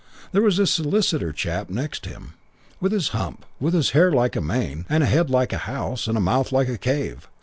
[0.31, 2.33] There was this solicitor chap next him,
[2.79, 6.07] with his hump, with his hair like a mane, and a head like a house,
[6.07, 7.27] and a mouth like a cave.